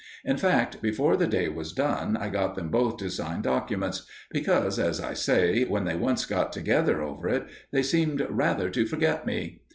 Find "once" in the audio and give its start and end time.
5.95-6.25